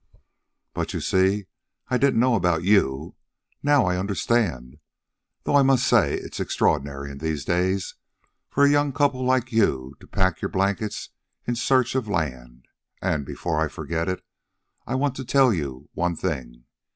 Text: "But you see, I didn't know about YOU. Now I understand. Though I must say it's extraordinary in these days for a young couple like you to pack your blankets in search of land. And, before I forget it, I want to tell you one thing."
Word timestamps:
"But 0.73 0.95
you 0.95 0.99
see, 0.99 1.45
I 1.89 1.99
didn't 1.99 2.19
know 2.19 2.33
about 2.33 2.63
YOU. 2.63 3.13
Now 3.61 3.85
I 3.85 3.99
understand. 3.99 4.79
Though 5.43 5.55
I 5.55 5.61
must 5.61 5.85
say 5.85 6.15
it's 6.15 6.39
extraordinary 6.39 7.11
in 7.11 7.19
these 7.19 7.45
days 7.45 7.93
for 8.49 8.63
a 8.65 8.69
young 8.71 8.93
couple 8.93 9.23
like 9.23 9.51
you 9.51 9.95
to 9.99 10.07
pack 10.07 10.41
your 10.41 10.49
blankets 10.49 11.09
in 11.45 11.53
search 11.55 11.93
of 11.93 12.07
land. 12.07 12.67
And, 12.99 13.27
before 13.27 13.61
I 13.61 13.67
forget 13.67 14.09
it, 14.09 14.25
I 14.87 14.95
want 14.95 15.15
to 15.17 15.23
tell 15.23 15.53
you 15.53 15.87
one 15.93 16.15
thing." 16.15 16.63